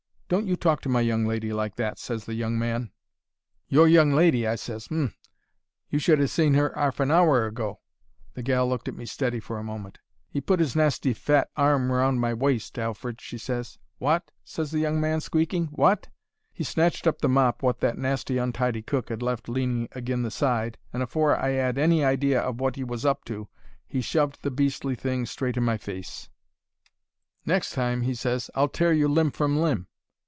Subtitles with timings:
[0.31, 2.89] "'Don't you talk to my young lady like that,' ses the young man.
[3.67, 4.87] "'Your young lady?' I ses.
[4.87, 5.13] 'H'mm!
[5.89, 7.81] You should ha' seen 'er 'arf an hour ago.'
[8.35, 9.97] "The gal looked at me steady for a moment.
[10.29, 13.77] "'He put 'is nasty fat arm round my waist, Alfred,' she ses.
[13.99, 15.67] "'Wot!' ses the young man, squeaking.
[15.73, 16.07] 'WOT!'
[16.53, 20.31] "He snatched up the mop wot that nasty, untidy cook 'ad left leaning agin the
[20.31, 23.49] side, and afore I 'ad any idea of wot 'e was up to
[23.85, 26.29] he shoved the beastly thing straight in my face.
[27.45, 29.87] "'Next time,' he ses, 'I'll tear you limb from limb!'